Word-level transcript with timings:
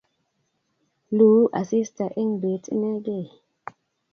Luu 1.17 1.41
asista 1.59 2.05
eng 2.19 2.33
bet 2.41 2.63
inegei 2.75 3.27